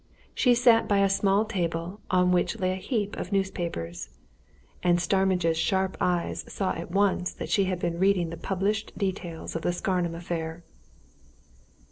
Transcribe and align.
She 0.33 0.55
sat 0.55 0.87
by 0.87 0.97
a 1.01 1.07
small 1.11 1.45
table 1.45 1.99
on 2.09 2.31
which 2.31 2.57
lay 2.59 2.71
a 2.71 2.75
heap 2.81 3.15
of 3.17 3.31
newspapers, 3.31 4.09
and 4.81 4.99
Starmidge's 4.99 5.59
sharp 5.59 5.95
eyes 6.01 6.43
saw 6.51 6.71
at 6.73 6.89
once 6.89 7.31
that 7.35 7.49
she 7.49 7.65
had 7.65 7.77
been 7.77 7.99
reading 7.99 8.31
the 8.31 8.35
published 8.37 8.97
details 8.97 9.55
of 9.55 9.61
the 9.61 9.71
Scarnham 9.71 10.15
affair. 10.15 10.63